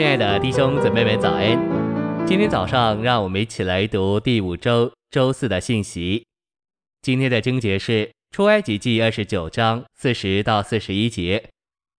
[0.00, 2.26] 亲爱的弟兄姊妹们，早安！
[2.26, 6.24] 今天早上，让我们一起来读第五周周四的信息。
[7.02, 11.50] 今天的经节是出埃及记二十九章四十到四十一节。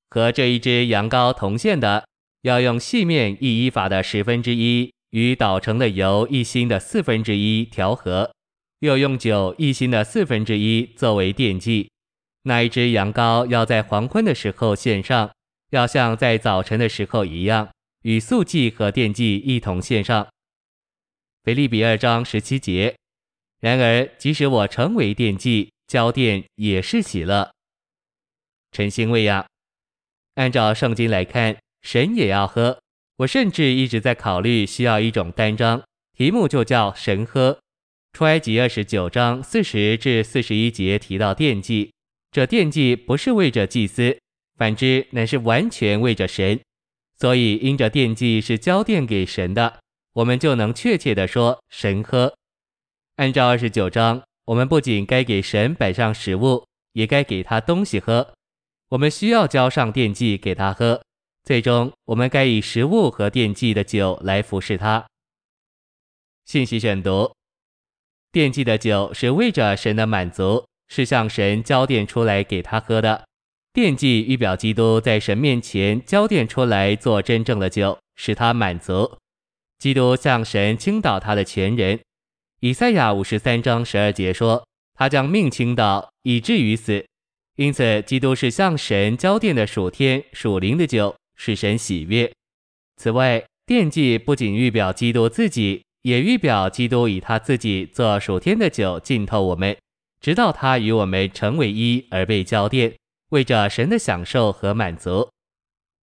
[0.09, 2.07] 和这一只羊羔同献的，
[2.41, 8.31] 要用细面一伊法的十分之一，与捣成的油一欣的四分之一调和，
[8.79, 11.91] 又用酒一欣的四分之一作为奠祭。
[12.45, 15.29] 那一只羊羔要在黄昏的时候献上，
[15.69, 17.69] 要像在早晨的时候一样。
[18.01, 20.27] 与素祭和奠祭一同献上。
[21.43, 22.95] 腓立比二章十七节。
[23.59, 27.51] 然而，即使我成为奠祭，交奠也是喜乐。
[28.71, 29.45] 晨星喂养。
[30.35, 32.79] 按照圣经来看，神也要喝。
[33.17, 35.83] 我甚至一直在考虑需要一种单章，
[36.17, 37.59] 题目就叫“神喝”。
[38.13, 41.93] 出埃及二十九章四十至四十一节提到奠祭，
[42.31, 44.17] 这奠祭不是为着祭司，
[44.57, 46.59] 反之乃是完全为着神。
[47.21, 49.79] 所以，因着奠祭是交奠给神的，
[50.13, 52.33] 我们就能确切地说神喝。
[53.17, 58.33] 按照二十九章，我们不仅该给神摆上食物，也该给他东西喝。
[58.89, 60.99] 我们需要交上奠祭给他喝，
[61.43, 65.05] 最终我们该以食物和奠祭的酒来服侍他。
[66.45, 67.31] 信息选读：
[68.33, 73.27] 奠祭的酒是为着神的满足，是向神交奠出来给他喝的。
[73.73, 79.17] 奠祭预表基督在神面前交奠出来做真正的酒，使他满足。
[79.79, 81.97] 基督向神倾倒他的全人。
[82.59, 87.05] 以赛亚五十三章十二节说，他将命倾倒，以至于死。
[87.55, 92.29] 因此，基督是向神交奠的属天属灵的酒，使神喜悦。
[92.97, 99.77] 此外，奠祭不仅预表基督自己，也预表基督以他自己做属天的酒浸透我们，
[100.19, 102.93] 直到他与我们成为一而被交奠。
[103.31, 105.29] 为着神的享受和满足，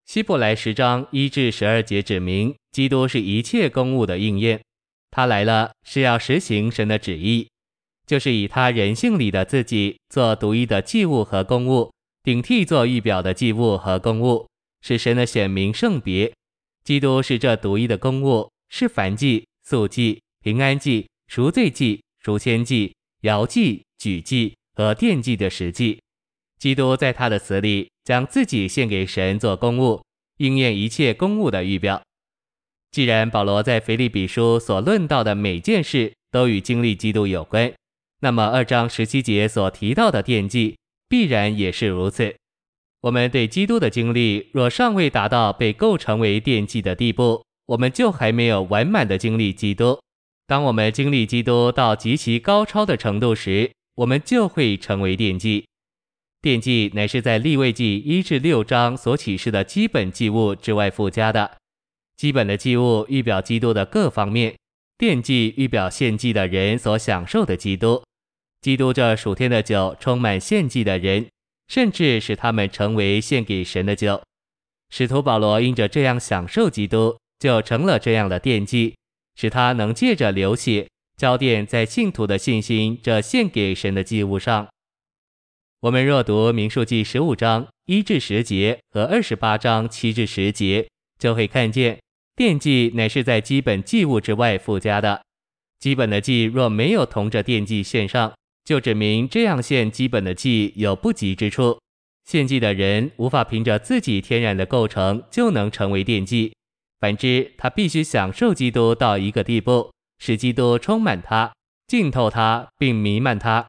[0.07, 4.63] 希伯来十章一至十二节指明，基督是一切公务的应验。
[5.11, 7.47] 他来了是要实行神的旨意，
[8.07, 11.93] 就是以他人性里的自己做独一的祭物和公务，
[12.23, 14.49] 顶替做预表的祭物和公务，
[14.81, 16.33] 使神的选民圣别。
[16.83, 26.01] 基督是这独一的公务，是燔祭、素祭、平安祭、赎罪祭、赎愆祭、摇祭、举祭和奠祭的实际。
[26.59, 30.03] 基督在他的死里将自己献给神做公务，
[30.39, 32.03] 应验一切公务的预表。
[32.91, 37.73] 既然保罗在腓立比书所论到的每件事都与经历基督有关，
[38.21, 40.77] 那么二章十七节所提到的奠祭
[41.09, 42.35] 必然也是如此。
[43.03, 50.01] 我们对基督的经历若尚未达到被构成为奠祭的地步，我们就还没有完满的经历基督。
[50.47, 55.67] 当我们经历基督到极其高超的程度时，我们就会成为奠祭。
[56.41, 61.59] 奠祭乃是在立位记一至六章所启示的基本祭物之外附加的。
[62.17, 64.57] 基本的祭物预表基督的各方面，
[64.99, 68.03] 奠祭预表献祭的人所享受的基督。
[68.61, 71.27] 基督这属天的酒充满献祭的人，
[71.69, 74.21] 甚至使他们成为献给神的酒。
[74.91, 78.95] 使徒保罗因着这样享受基督，就成了这样的奠祭，
[79.37, 84.69] 使他能借着流血浇奠在信徒的信心这献给神的祭物上。
[85.83, 90.89] 我们若读民数记十五章一至十节和二十八章七至十节，
[91.21, 92.01] 就会看见
[92.35, 95.23] 奠祭乃是在基本祭物之外附加的。
[95.79, 98.33] 基本的祭若没有同着奠祭献上，
[98.65, 101.79] 就指明这样献基本的祭有不及之处。
[102.25, 106.53] 献祭的人无法凭着自己天然的构成就能成为奠祭，
[106.99, 111.53] 反之，他必须享受基督到一个地步，使基督充满他、
[111.87, 113.69] 浸透他并弥漫他。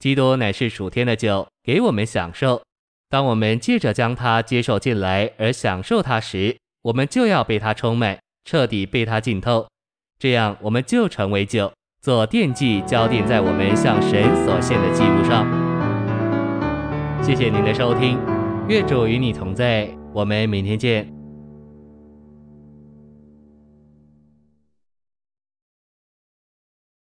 [0.00, 2.62] 基督乃是属天的酒，给我们享受。
[3.10, 9.68] 当我们借着将它接受进来而享受它时，我们就要被它充满，彻底被它浸透。
[10.18, 15.46] 这样，我们就成为酒，做奠祭，浇奠在我们向神所献的祭物上。
[17.22, 18.18] 谢谢您的收听，
[18.68, 21.19] 愿主与你同在，我们明天见。